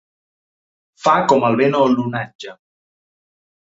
[1.05, 2.59] Fa com el vent o l'onatge.